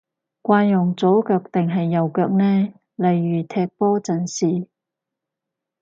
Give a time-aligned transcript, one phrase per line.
[0.41, 2.73] 慣用左腳定係右腳呢？
[2.95, 4.67] 例如踢波陣時